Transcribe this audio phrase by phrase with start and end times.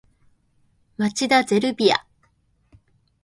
[0.97, 2.07] 町田ゼルビア